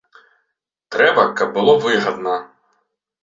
[0.95, 2.35] Трэба, каб было выгадна.